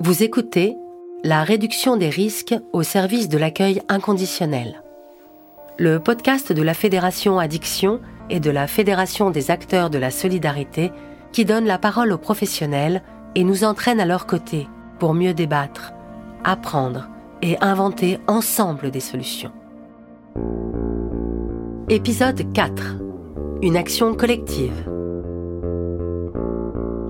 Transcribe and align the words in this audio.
Vous 0.00 0.24
écoutez 0.24 0.76
La 1.22 1.44
réduction 1.44 1.96
des 1.96 2.08
risques 2.08 2.54
au 2.72 2.82
service 2.82 3.28
de 3.28 3.38
l'accueil 3.38 3.80
inconditionnel. 3.88 4.82
Le 5.78 6.00
podcast 6.00 6.52
de 6.52 6.62
la 6.62 6.74
Fédération 6.74 7.38
Addiction 7.38 8.00
et 8.28 8.40
de 8.40 8.50
la 8.50 8.66
Fédération 8.66 9.30
des 9.30 9.52
acteurs 9.52 9.90
de 9.90 9.98
la 9.98 10.10
solidarité 10.10 10.90
qui 11.32 11.44
donne 11.44 11.64
la 11.64 11.78
parole 11.78 12.12
aux 12.12 12.18
professionnels 12.18 13.02
et 13.36 13.44
nous 13.44 13.62
entraîne 13.62 14.00
à 14.00 14.04
leur 14.04 14.26
côté 14.26 14.66
pour 14.98 15.14
mieux 15.14 15.32
débattre, 15.32 15.92
apprendre 16.42 17.08
et 17.40 17.56
inventer 17.60 18.18
ensemble 18.26 18.90
des 18.90 19.00
solutions. 19.00 19.52
Épisode 21.88 22.52
4. 22.52 22.96
Une 23.62 23.76
action 23.76 24.14
collective 24.14 24.93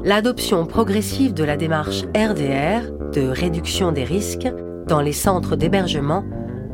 l'adoption 0.04 0.66
progressive 0.66 1.32
de 1.32 1.44
la 1.44 1.56
démarche 1.56 2.02
RDR, 2.14 2.92
de 3.14 3.26
réduction 3.26 3.90
des 3.90 4.04
risques, 4.04 4.48
dans 4.86 5.00
les 5.00 5.14
centres 5.14 5.56
d'hébergement, 5.56 6.24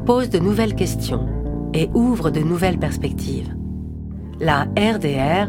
pose 0.05 0.31
de 0.31 0.41
nouvelles 0.41 0.75
questions 0.75 1.29
et 1.73 1.89
ouvre 1.95 2.31
de 2.31 2.41
nouvelles 2.41 2.81
perspectives. 2.81 3.55
La 4.41 4.63
RDR 4.77 5.49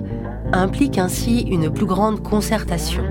implique 0.54 1.00
ainsi 1.00 1.42
une 1.42 1.74
plus 1.74 1.88
grande 1.88 2.22
concertation 2.22 3.04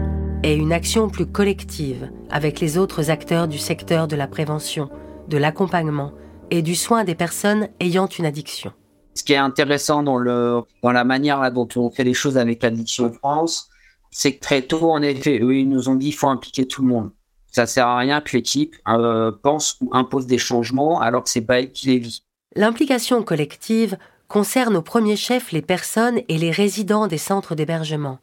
et 0.45 0.55
une 0.55 0.73
action 0.73 1.09
plus 1.09 1.27
collective 1.27 2.09
avec 2.30 2.61
les 2.61 2.79
autres 2.79 3.11
acteurs 3.11 3.49
du 3.49 3.59
secteur 3.59 4.07
de 4.07 4.15
la 4.15 4.29
prévention, 4.29 4.89
de 5.27 5.37
l'accompagnement 5.37 6.13
et 6.52 6.63
du 6.63 6.77
soin 6.77 7.02
des 7.02 7.16
personnes 7.16 7.69
ayant 7.80 8.07
une 8.07 8.25
addiction. 8.25 8.73
Ce 9.15 9.25
qui 9.25 9.33
est 9.33 9.37
intéressant 9.37 10.05
dans, 10.05 10.19
la 10.21 11.05
manière 11.05 11.51
dont 11.51 11.69
on 11.75 11.91
fait 11.91 12.05
les 12.05 12.15
choses 12.15 12.39
avec 12.39 12.63
l'addiction 12.63 13.13
France, 13.13 13.71
c'est 14.11 14.35
que 14.35 14.41
très 14.41 14.63
tôt, 14.63 14.91
en 14.91 15.03
effet, 15.03 15.41
eux, 15.41 15.57
ils 15.57 15.69
nous 15.69 15.89
ont 15.89 15.95
dit 15.95 16.07
qu'il 16.07 16.15
faut 16.15 16.29
impliquer 16.29 16.67
tout 16.67 16.83
le 16.83 16.89
monde. 16.89 17.11
Ça 17.51 17.67
sert 17.67 17.87
à 17.87 17.99
rien 17.99 18.21
que 18.21 18.37
l'équipe 18.37 18.77
euh, 18.89 19.33
pense 19.43 19.77
ou 19.80 19.91
impose 19.93 20.27
des 20.27 20.39
changements 20.39 21.01
alors 21.01 21.25
que 21.25 21.30
c'est 21.30 21.41
pas 21.41 21.61
elle 21.61 21.73
qui 21.73 21.89
les 21.89 21.99
vit. 21.99 22.23
L'implication 22.55 23.23
collective 23.23 23.97
concerne 24.29 24.77
au 24.77 24.83
premier 24.83 25.17
chef 25.17 25.51
les 25.51 25.63
personnes 25.63 26.21
et 26.29 26.39
les 26.39 26.51
résidents 26.51 27.09
des 27.09 27.19
centres 27.19 27.55
d'hébergement, 27.55 28.19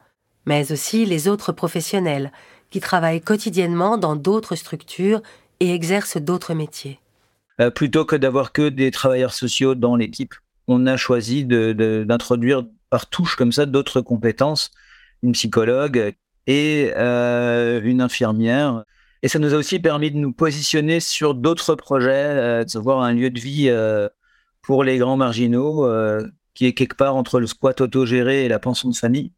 mais 0.46 0.72
aussi 0.72 1.06
les 1.06 1.28
autres 1.28 1.52
professionnels 1.52 2.32
qui 2.70 2.80
travaillent 2.80 3.22
quotidiennement 3.22 3.98
dans 3.98 4.16
d'autres 4.16 4.56
structures 4.56 5.22
et 5.60 5.74
exercent 5.74 6.18
d'autres 6.18 6.54
métiers. 6.54 7.00
Euh, 7.60 7.70
plutôt 7.70 8.06
que 8.06 8.16
d'avoir 8.16 8.52
que 8.52 8.70
des 8.70 8.92
travailleurs 8.92 9.34
sociaux 9.34 9.76
dans 9.76 9.96
l'équipe, 9.96 10.36
on 10.68 10.86
a 10.86 10.98
choisi 10.98 11.46
d'introduire 11.46 12.66
par 12.90 13.10
touche 13.10 13.36
comme 13.36 13.52
ça 13.52 13.66
d'autres 13.66 14.02
compétences 14.02 14.72
une 15.24 15.34
psychologue 15.34 16.14
et 16.48 16.92
euh, 16.96 17.82
une 17.84 18.02
infirmière. 18.02 18.84
Et 19.24 19.28
ça 19.28 19.40
nous 19.40 19.54
a 19.54 19.58
aussi 19.58 19.80
permis 19.80 20.12
de 20.12 20.18
nous 20.18 20.32
positionner 20.32 21.00
sur 21.00 21.34
d'autres 21.34 21.76
projets, 21.76 22.10
euh, 22.12 22.64
de 22.64 22.80
voir 22.80 23.02
un 23.02 23.14
lieu 23.14 23.30
de 23.30 23.40
vie 23.40 23.68
euh, 23.70 24.08
pour 24.62 24.84
les 24.84 24.98
grands 24.98 25.18
marginaux, 25.18 25.88
qui 26.54 26.66
est 26.66 26.74
quelque 26.74 26.96
part 26.96 27.16
entre 27.16 27.40
le 27.40 27.48
squat 27.48 27.80
autogéré 27.80 28.46
et 28.46 28.48
la 28.50 28.60
pension 28.60 28.90
de 28.90 28.96
famille, 28.96 29.32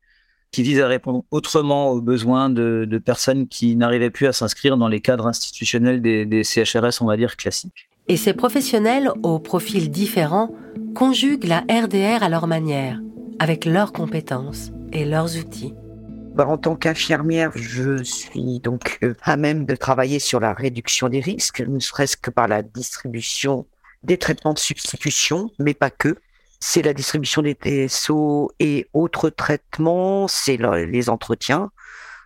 qui 0.52 0.64
vise 0.64 0.80
à 0.80 0.88
répondre 0.88 1.24
autrement 1.30 1.92
aux 1.92 2.02
besoins 2.02 2.50
de, 2.50 3.02
personnes 3.04 3.48
qui 3.48 3.76
n'arrivaient 3.76 4.10
plus 4.10 4.26
à 4.26 4.34
s'inscrire 4.34 4.76
dans 4.76 4.88
les 4.88 5.02
cadres 5.02 5.28
institutionnels 5.28 6.02
des, 6.02 6.26
des 6.26 6.44
CHRS, 6.44 7.02
on 7.02 7.06
va 7.06 7.16
dire, 7.16 7.38
classiques. 7.38 7.90
Et 8.08 8.18
ces 8.18 8.34
professionnels, 8.34 9.12
aux 9.22 9.38
profils 9.38 9.92
différents, 9.92 10.52
conjuguent 10.96 11.46
la 11.46 11.60
RDR 11.70 12.24
à 12.24 12.30
leur 12.30 12.48
manière, 12.48 13.00
avec 13.38 13.66
leurs 13.66 13.94
compétences 13.94 14.72
et 14.92 15.06
leurs 15.06 15.38
outils 15.38 15.74
bah, 16.36 16.48
en 16.48 16.58
tant 16.58 16.76
qu'infirmière, 16.76 17.52
je 17.56 18.02
suis 18.02 18.60
donc 18.62 19.00
euh, 19.04 19.14
à 19.24 19.36
même 19.36 19.66
de 19.66 19.76
travailler 19.76 20.20
sur 20.20 20.40
la 20.40 20.54
réduction 20.54 21.10
des 21.10 21.20
risques, 21.20 21.60
ne 21.60 21.80
serait-ce 21.80 22.16
que 22.16 22.30
par 22.30 22.48
la 22.48 22.62
distribution 22.62 23.66
des 24.04 24.18
traitements 24.18 24.54
de 24.54 24.60
substitution, 24.60 25.50
mais 25.60 25.74
pas 25.74 25.90
que. 25.90 26.16
C'est 26.62 26.82
la 26.82 26.94
distribution 26.94 27.42
des 27.42 27.56
TSO 27.56 28.52
et 28.60 28.88
autres 28.94 29.30
traitements, 29.30 30.30
c'est 30.30 30.58
les 30.58 31.10
entretiens. 31.10 31.72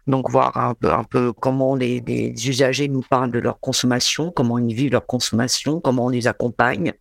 Donc 0.06 0.30
voir 0.30 0.58
un 0.58 0.76
peu, 1.06 1.34
comment 1.34 1.76
les, 1.76 2.02
les, 2.06 2.50
usagers 2.50 2.90
nous 2.90 3.02
parlent 3.02 3.32
de 3.32 3.40
leur 3.40 3.60
consommation, 3.60 4.32
comment 4.32 4.60
ils 4.60 4.76
vivent 4.76 4.92
leur 4.92 5.08
consommation, 5.08 5.80
comment 5.80 6.06
on 6.06 6.10
les 6.10 6.28
accompagne, 6.28 6.94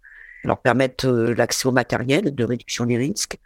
leur 0.44 0.62
permettre 0.62 1.08
euh, 1.08 1.34
l'accès 1.34 1.68
au 1.68 1.72
matériel 1.72 2.34
de 2.34 2.44
réduction 2.44 2.86
des 2.86 2.96
risques 2.96 3.38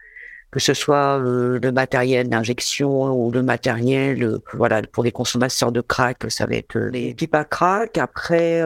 que 0.51 0.61
ce 0.61 0.75
soit 0.75 1.19
euh, 1.19 1.59
le 1.61 1.73
matériel 1.73 2.29
d'injection 2.29 3.13
ou 3.13 3.31
le 3.31 3.43
matériel, 3.43 4.23
euh, 4.23 4.39
voilà, 4.55 4.83
pour 4.83 5.05
les 5.05 5.13
consommateurs 5.13 5.73
de 5.73 5.81
crack, 5.81 6.25
ça 6.31 6.47
va 6.47 6.55
être 6.55 6.77
euh, 6.77 6.91
les 6.91 7.15
pipes 7.15 7.35
à 7.35 7.45
crack. 7.45 7.99
Après, 7.99 8.63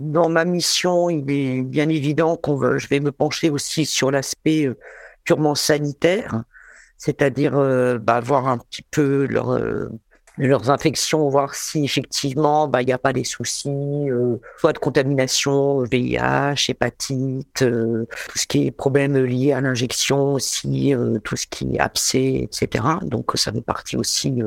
dans 0.00 0.28
ma 0.28 0.44
mission, 0.44 1.10
il 1.10 1.30
est 1.30 1.62
bien 1.62 1.88
évident 1.88 2.36
qu'on 2.36 2.56
veut, 2.56 2.78
je 2.78 2.88
vais 2.88 3.00
me 3.00 3.12
pencher 3.12 3.50
aussi 3.50 3.86
sur 3.86 4.10
l'aspect 4.10 4.68
purement 5.24 5.54
sanitaire, 5.54 6.42
c'est-à-dire 6.98 7.52
bah, 8.00 8.20
voir 8.20 8.48
un 8.48 8.58
petit 8.58 8.82
peu 8.90 9.26
leur 9.26 9.58
leurs 10.38 10.70
infections, 10.70 11.28
voir 11.28 11.54
si 11.54 11.84
effectivement 11.84 12.68
bah, 12.68 12.82
il 12.82 12.86
n'y 12.86 12.92
a 12.92 12.98
pas 12.98 13.12
des 13.12 13.24
soucis, 13.24 13.68
euh, 13.68 14.36
soit 14.58 14.72
de 14.72 14.78
contamination, 14.78 15.82
VIH, 15.82 16.70
hépatite, 16.70 17.62
euh, 17.62 18.06
tout 18.28 18.38
ce 18.38 18.46
qui 18.46 18.66
est 18.66 18.70
problème 18.70 19.16
lié 19.24 19.52
à 19.52 19.60
l'injection 19.60 20.34
aussi, 20.34 20.94
euh, 20.94 21.18
tout 21.18 21.36
ce 21.36 21.46
qui 21.46 21.76
est 21.76 21.80
abcès, 21.80 22.40
etc. 22.42 22.84
Donc 23.02 23.32
ça 23.34 23.52
fait 23.52 23.60
partie 23.60 23.96
aussi 23.96 24.42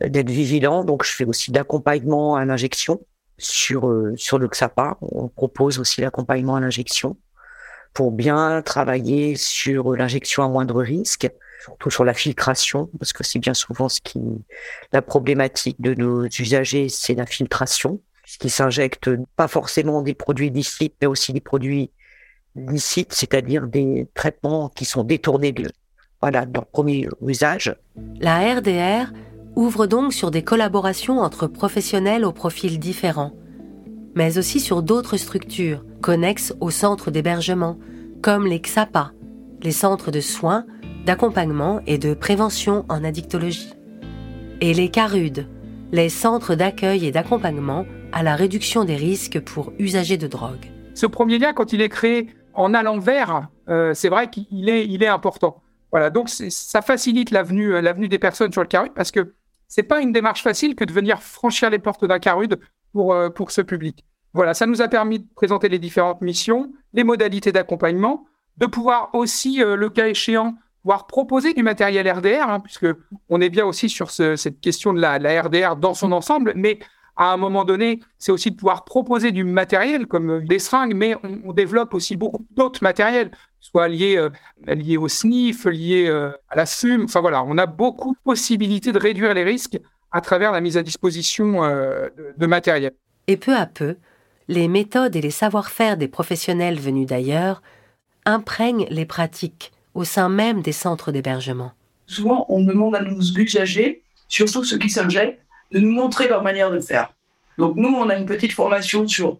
d'être 0.00 0.30
vigilant. 0.30 0.84
Donc 0.84 1.04
je 1.04 1.12
fais 1.12 1.24
aussi 1.24 1.52
d'accompagnement 1.52 2.36
à 2.36 2.44
l'injection 2.44 3.00
sur 3.38 3.92
sur 4.16 4.38
le 4.38 4.48
XAPA. 4.48 4.98
On 5.02 5.28
propose 5.28 5.78
aussi 5.78 6.00
l'accompagnement 6.00 6.56
à 6.56 6.60
l'injection 6.60 7.16
pour 7.94 8.12
bien 8.12 8.60
travailler 8.62 9.36
sur 9.36 9.94
l'injection 9.94 10.42
à 10.42 10.48
moindre 10.48 10.82
risque 10.82 11.30
surtout 11.64 11.90
sur 11.90 12.04
la 12.04 12.14
filtration, 12.14 12.90
parce 12.98 13.12
que 13.12 13.24
c'est 13.24 13.38
bien 13.38 13.54
souvent 13.54 13.88
ce 13.88 14.00
qui, 14.00 14.20
la 14.92 15.02
problématique 15.02 15.80
de 15.80 15.94
nos 15.94 16.24
usagers, 16.26 16.88
c'est 16.88 17.14
la 17.14 17.26
filtration, 17.26 18.00
puisqu'ils 18.22 18.50
s'injectent 18.50 19.10
pas 19.36 19.48
forcément 19.48 20.02
des 20.02 20.14
produits 20.14 20.50
licites, 20.50 20.94
mais 21.00 21.06
aussi 21.06 21.32
des 21.32 21.40
produits 21.40 21.90
licites, 22.54 23.12
c'est-à-dire 23.12 23.66
des 23.66 24.08
traitements 24.14 24.68
qui 24.68 24.84
sont 24.84 25.04
détournés 25.04 25.52
de, 25.52 25.70
voilà, 26.20 26.46
de 26.46 26.54
leur 26.54 26.66
premier 26.66 27.08
usage. 27.24 27.76
La 28.20 28.54
RDR 28.56 29.12
ouvre 29.54 29.86
donc 29.86 30.12
sur 30.12 30.30
des 30.30 30.42
collaborations 30.42 31.20
entre 31.20 31.46
professionnels 31.46 32.24
aux 32.24 32.32
profils 32.32 32.78
différents, 32.78 33.32
mais 34.14 34.38
aussi 34.38 34.60
sur 34.60 34.82
d'autres 34.82 35.16
structures 35.16 35.84
connexes 36.00 36.54
aux 36.60 36.70
centres 36.70 37.10
d'hébergement, 37.10 37.78
comme 38.22 38.46
les 38.46 38.60
XAPA, 38.60 39.12
les 39.62 39.72
centres 39.72 40.10
de 40.10 40.20
soins 40.20 40.64
d'accompagnement 41.06 41.80
et 41.86 41.98
de 41.98 42.14
prévention 42.14 42.84
en 42.88 43.04
addictologie. 43.04 43.72
Et 44.60 44.74
les 44.74 44.90
CARUD, 44.90 45.46
les 45.92 46.08
centres 46.08 46.56
d'accueil 46.56 47.06
et 47.06 47.12
d'accompagnement 47.12 47.86
à 48.10 48.24
la 48.24 48.34
réduction 48.34 48.84
des 48.84 48.96
risques 48.96 49.38
pour 49.38 49.72
usagers 49.78 50.16
de 50.16 50.26
drogue. 50.26 50.66
Ce 50.94 51.06
premier 51.06 51.38
lien, 51.38 51.52
quand 51.52 51.72
il 51.72 51.80
est 51.80 51.88
créé 51.88 52.28
en 52.54 52.74
allant 52.74 52.98
vers, 52.98 53.48
euh, 53.68 53.94
c'est 53.94 54.08
vrai 54.08 54.28
qu'il 54.30 54.68
est, 54.68 55.06
important. 55.06 55.62
Voilà, 55.92 56.10
donc 56.10 56.28
ça 56.28 56.82
facilite 56.82 57.30
l'avenue, 57.30 57.74
euh, 57.74 57.80
l'avenue 57.80 58.08
des 58.08 58.18
personnes 58.18 58.50
sur 58.50 58.62
le 58.62 58.68
CARUD 58.68 58.92
parce 58.92 59.12
que 59.12 59.34
c'est 59.68 59.84
pas 59.84 60.00
une 60.00 60.10
démarche 60.10 60.42
facile 60.42 60.74
que 60.74 60.84
de 60.84 60.92
venir 60.92 61.22
franchir 61.22 61.70
les 61.70 61.78
portes 61.78 62.04
d'un 62.04 62.18
CARUD 62.18 62.58
pour, 62.92 63.14
euh, 63.14 63.30
pour 63.30 63.52
ce 63.52 63.60
public. 63.60 64.04
Voilà, 64.34 64.54
ça 64.54 64.66
nous 64.66 64.82
a 64.82 64.88
permis 64.88 65.20
de 65.20 65.26
présenter 65.36 65.68
les 65.68 65.78
différentes 65.78 66.20
missions, 66.20 66.72
les 66.94 67.04
modalités 67.04 67.52
d'accompagnement, 67.52 68.24
de 68.56 68.66
pouvoir 68.66 69.10
aussi, 69.12 69.58
le 69.58 69.88
cas 69.88 70.08
échéant, 70.08 70.54
voire 70.86 71.08
proposer 71.08 71.52
du 71.52 71.64
matériel 71.64 72.08
RDR, 72.08 72.48
hein, 72.48 72.60
puisque 72.60 72.86
on 73.28 73.40
est 73.40 73.48
bien 73.48 73.66
aussi 73.66 73.88
sur 73.88 74.12
cette 74.12 74.60
question 74.60 74.94
de 74.94 75.00
la, 75.00 75.42
RDR 75.42 75.74
dans 75.74 75.94
son 75.94 76.12
ensemble, 76.12 76.52
mais 76.54 76.78
à 77.16 77.32
un 77.32 77.36
moment 77.36 77.64
donné, 77.64 77.98
c'est 78.18 78.30
aussi 78.30 78.52
de 78.52 78.56
pouvoir 78.56 78.84
proposer 78.84 79.32
du 79.32 79.42
matériel 79.42 80.06
comme 80.06 80.44
des 80.44 80.60
seringues, 80.60 80.94
mais 80.94 81.16
on, 81.44 81.52
développe 81.52 81.92
aussi 81.92 82.14
beaucoup 82.14 82.46
d'autres 82.52 82.84
matériels, 82.84 83.32
soit 83.58 83.88
liés, 83.88 84.16
euh, 84.16 84.30
liés 84.68 84.96
au 84.96 85.08
SNIF, 85.08 85.64
liés 85.64 86.06
euh, 86.06 86.30
à 86.50 86.54
la 86.54 86.66
SUM. 86.66 87.04
Enfin 87.04 87.20
voilà, 87.20 87.42
on 87.42 87.58
a 87.58 87.66
beaucoup 87.66 88.12
de 88.12 88.20
possibilités 88.22 88.92
de 88.92 88.98
réduire 88.98 89.34
les 89.34 89.42
risques 89.42 89.80
à 90.12 90.20
travers 90.20 90.52
la 90.52 90.60
mise 90.60 90.76
à 90.76 90.84
disposition 90.84 91.64
euh, 91.64 92.08
de 92.36 92.46
matériel. 92.46 92.92
Et 93.26 93.36
peu 93.36 93.56
à 93.56 93.66
peu, 93.66 93.96
les 94.46 94.68
méthodes 94.68 95.16
et 95.16 95.20
les 95.20 95.30
savoir-faire 95.32 95.96
des 95.96 96.06
professionnels 96.06 96.78
venus 96.78 97.08
d'ailleurs 97.08 97.60
imprègnent 98.24 98.86
les 98.90 99.06
pratiques 99.06 99.72
au 99.96 100.04
sein 100.04 100.28
même 100.28 100.60
des 100.60 100.72
centres 100.72 101.10
d'hébergement. 101.10 101.72
Souvent, 102.06 102.44
on 102.48 102.62
demande 102.62 102.94
à 102.94 103.00
nos 103.00 103.20
usagers, 103.20 104.02
surtout 104.28 104.62
ceux 104.62 104.78
qui 104.78 104.90
s'injectent, 104.90 105.40
de 105.72 105.80
nous 105.80 105.90
montrer 105.90 106.28
leur 106.28 106.42
manière 106.42 106.70
de 106.70 106.80
faire. 106.80 107.12
Donc 107.58 107.76
nous, 107.76 107.88
on 107.88 108.08
a 108.10 108.16
une 108.16 108.26
petite 108.26 108.52
formation 108.52 109.08
sur 109.08 109.38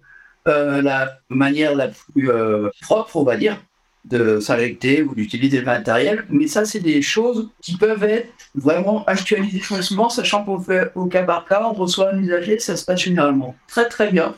euh, 0.49 0.81
la 0.81 1.19
manière 1.29 1.75
la 1.75 1.89
plus 1.89 2.31
euh, 2.31 2.71
propre, 2.81 3.17
on 3.17 3.23
va 3.23 3.37
dire, 3.37 3.59
de 4.07 4.41
s'injecter 4.41 5.03
ou 5.03 5.15
d'utiliser 5.15 5.59
le 5.59 5.67
matériel. 5.67 6.25
Mais 6.31 6.47
ça, 6.47 6.65
c'est 6.65 6.81
des 6.81 7.03
choses 7.03 7.51
qui 7.61 7.77
peuvent 7.77 8.05
être 8.05 8.33
vraiment 8.55 9.05
actualisées 9.05 9.61
facilement, 9.61 10.09
sachant 10.09 10.45
qu'on 10.45 10.59
fait 10.59 10.91
au 10.95 11.07
cas 11.07 11.25
par 11.25 11.45
cas, 11.45 11.63
on 11.69 11.75
reçoit 11.75 12.15
un 12.15 12.19
usager, 12.19 12.59
ça 12.59 12.77
se 12.77 12.85
passe 12.85 13.01
généralement 13.01 13.55
très 13.69 13.89
très 13.89 14.11
bien. 14.11 14.35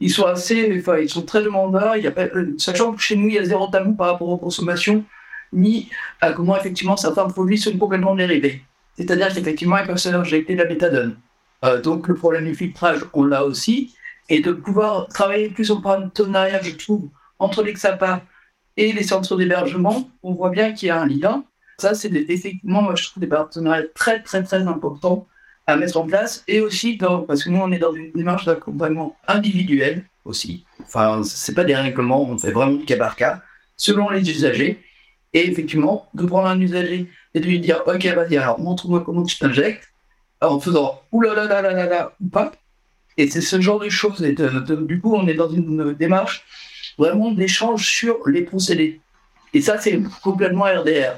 Ils 0.00 0.10
sont 0.10 0.26
assez, 0.26 0.78
enfin, 0.78 0.98
ils 0.98 1.10
sont 1.10 1.22
très 1.22 1.42
demandeurs. 1.42 1.94
Euh, 1.96 2.54
sachant 2.58 2.92
que 2.92 3.00
chez 3.00 3.16
nous, 3.16 3.26
il 3.26 3.34
y 3.34 3.38
a 3.38 3.44
zéro 3.44 3.66
tabou 3.66 3.94
par 3.94 4.12
rapport 4.12 4.28
aux 4.28 4.38
consommations, 4.38 5.04
ni 5.52 5.88
à 6.20 6.32
comment 6.32 6.56
effectivement 6.56 6.96
certains 6.96 7.26
produits 7.28 7.58
sont 7.58 7.76
complètement 7.76 8.14
dérivés. 8.14 8.62
C'est-à-dire 8.96 9.32
qu'effectivement, 9.32 9.78
ils 9.78 9.86
peuvent 9.86 9.96
s'injecter 9.96 10.54
de 10.54 10.62
la 10.62 10.68
méthadone. 10.68 11.16
Euh, 11.64 11.80
donc 11.80 12.08
le 12.08 12.14
problème 12.14 12.44
du 12.44 12.54
filtrage, 12.54 13.00
on 13.12 13.24
l'a 13.24 13.44
aussi, 13.44 13.94
et 14.28 14.40
de 14.40 14.52
pouvoir 14.52 15.08
travailler 15.08 15.48
plus 15.48 15.70
en 15.70 15.80
partenariat, 15.80 16.60
je 16.62 16.72
trouve, 16.72 17.08
entre 17.38 17.62
les 17.62 17.72
XAPA 17.72 18.22
et 18.76 18.92
les 18.92 19.02
centres 19.02 19.36
d'hébergement, 19.36 20.08
on 20.22 20.34
voit 20.34 20.50
bien 20.50 20.72
qu'il 20.72 20.88
y 20.88 20.90
a 20.90 21.00
un 21.00 21.06
lien. 21.06 21.44
Ça, 21.78 21.94
c'est 21.94 22.12
effectivement, 22.12 22.82
moi, 22.82 22.94
je 22.96 23.08
trouve 23.08 23.20
des 23.20 23.28
partenariats 23.28 23.84
très, 23.94 24.22
très, 24.22 24.42
très 24.42 24.66
importants 24.66 25.26
à 25.66 25.76
mettre 25.76 25.96
en 25.96 26.06
place. 26.06 26.44
Et 26.48 26.60
aussi, 26.60 26.96
dans, 26.96 27.22
parce 27.22 27.44
que 27.44 27.50
nous, 27.50 27.58
on 27.58 27.70
est 27.70 27.78
dans 27.78 27.92
une 27.92 28.10
démarche 28.12 28.44
d'accompagnement 28.44 29.16
individuel 29.28 30.04
aussi. 30.24 30.64
Enfin, 30.82 31.22
c'est 31.24 31.54
pas 31.54 31.64
des 31.64 31.74
règlements, 31.74 32.28
on 32.28 32.38
fait 32.38 32.52
vraiment 32.52 32.78
cas 32.84 32.96
par 32.96 33.16
cas, 33.16 33.42
selon 33.76 34.10
les 34.10 34.28
usagers. 34.28 34.82
Et 35.34 35.50
effectivement, 35.50 36.08
de 36.14 36.24
prendre 36.24 36.48
un 36.48 36.60
usager 36.60 37.10
et 37.34 37.40
de 37.40 37.44
lui 37.44 37.60
dire, 37.60 37.82
OK, 37.86 38.04
vas-y, 38.06 38.36
alors 38.36 38.58
montre-moi 38.58 39.02
comment 39.04 39.22
tu 39.22 39.38
t'injectes, 39.38 39.88
en 40.40 40.58
faisant 40.58 41.00
oulala, 41.12 41.44
là, 41.44 41.62
là, 41.62 41.72
là, 41.72 41.86
là, 41.86 42.12
ou 42.20 42.28
pas. 42.28 42.52
Et 43.16 43.28
c'est 43.28 43.40
ce 43.40 43.60
genre 43.60 43.80
de 43.80 43.88
choses. 43.88 44.22
Et 44.22 44.32
du 44.32 45.00
coup, 45.00 45.14
on 45.14 45.26
est 45.26 45.34
dans 45.34 45.50
une 45.50 45.92
démarche 45.92 46.44
vraiment 46.96 47.32
d'échange 47.32 47.86
sur 47.86 48.26
les 48.26 48.42
procédés. 48.42 49.00
Et 49.54 49.60
ça, 49.60 49.78
c'est 49.78 50.00
complètement 50.22 50.64
RDR. 50.64 51.14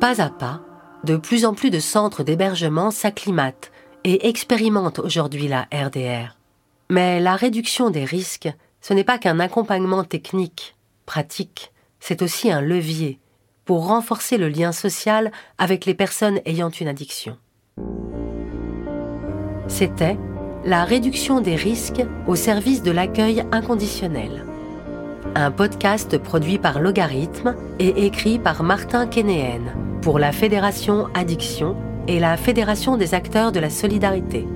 Pas 0.00 0.20
à 0.20 0.28
pas, 0.28 0.60
de 1.04 1.16
plus 1.16 1.44
en 1.46 1.54
plus 1.54 1.70
de 1.70 1.80
centres 1.80 2.22
d'hébergement 2.22 2.90
s'acclimatent 2.90 3.72
et 4.04 4.28
expérimentent 4.28 4.98
aujourd'hui 4.98 5.48
la 5.48 5.66
RDR. 5.72 6.36
Mais 6.90 7.18
la 7.18 7.34
réduction 7.34 7.90
des 7.90 8.04
risques, 8.04 8.48
ce 8.86 8.94
n'est 8.94 9.02
pas 9.02 9.18
qu'un 9.18 9.40
accompagnement 9.40 10.04
technique, 10.04 10.76
pratique, 11.06 11.72
c'est 11.98 12.22
aussi 12.22 12.52
un 12.52 12.60
levier 12.60 13.18
pour 13.64 13.88
renforcer 13.88 14.38
le 14.38 14.48
lien 14.48 14.70
social 14.70 15.32
avec 15.58 15.86
les 15.86 15.94
personnes 15.94 16.38
ayant 16.44 16.70
une 16.70 16.86
addiction. 16.86 17.36
C'était 19.66 20.16
la 20.64 20.84
réduction 20.84 21.40
des 21.40 21.56
risques 21.56 22.04
au 22.28 22.36
service 22.36 22.84
de 22.84 22.92
l'accueil 22.92 23.42
inconditionnel. 23.50 24.46
Un 25.34 25.50
podcast 25.50 26.16
produit 26.18 26.58
par 26.58 26.78
Logarithme 26.78 27.56
et 27.80 28.06
écrit 28.06 28.38
par 28.38 28.62
Martin 28.62 29.08
Kénéen 29.08 29.62
pour 30.00 30.20
la 30.20 30.30
Fédération 30.30 31.08
Addiction 31.12 31.74
et 32.06 32.20
la 32.20 32.36
Fédération 32.36 32.96
des 32.96 33.14
acteurs 33.14 33.50
de 33.50 33.58
la 33.58 33.70
solidarité. 33.70 34.46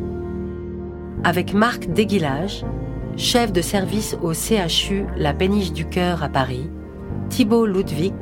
Avec 1.25 1.53
Marc 1.53 1.89
Déguilage, 1.89 2.65
chef 3.17 3.53
de 3.53 3.61
service 3.61 4.17
au 4.23 4.33
CHU 4.33 5.05
La 5.17 5.33
Péniche 5.33 5.73
du 5.73 5.85
Cœur 5.85 6.23
à 6.23 6.29
Paris, 6.29 6.69
Thibault 7.29 7.67
Ludwig, 7.67 8.15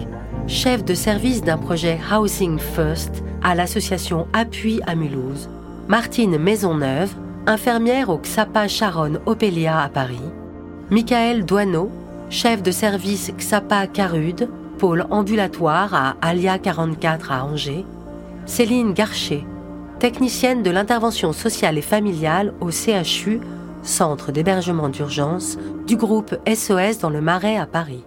chef 0.46 0.84
de 0.84 0.94
service 0.94 1.42
d'un 1.42 1.58
projet 1.58 1.98
Housing 2.12 2.58
First 2.58 3.22
à 3.42 3.54
l'association 3.54 4.26
Appui 4.32 4.80
à 4.86 4.94
Mulhouse, 4.94 5.48
Martine 5.88 6.38
Maisonneuve, 6.38 7.14
infirmière 7.46 8.08
au 8.08 8.18
XAPA 8.18 8.68
Charonne 8.68 9.20
Opélia 9.26 9.80
à 9.80 9.88
Paris, 9.88 10.16
Michael 10.90 11.44
Douaneau, 11.44 11.90
chef 12.30 12.62
de 12.62 12.70
service 12.70 13.32
XAPA 13.36 13.86
Carude, 13.86 14.48
pôle 14.78 15.06
ambulatoire 15.10 15.94
à 15.94 16.16
Alia 16.22 16.58
44 16.58 17.32
à 17.32 17.44
Angers, 17.44 17.84
Céline 18.46 18.92
Garcher, 18.92 19.46
technicienne 19.98 20.62
de 20.62 20.70
l'intervention 20.70 21.32
sociale 21.32 21.78
et 21.78 21.82
familiale 21.82 22.54
au 22.60 22.70
CHU, 22.70 23.40
centre 23.88 24.30
d'hébergement 24.30 24.88
d'urgence 24.88 25.56
du 25.86 25.96
groupe 25.96 26.36
SOS 26.46 26.98
dans 27.00 27.10
le 27.10 27.20
Marais 27.20 27.56
à 27.56 27.66
Paris. 27.66 28.04